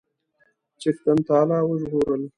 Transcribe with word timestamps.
چښتن 0.81 1.17
تعالی 1.27 1.59
وژغورل. 1.65 2.23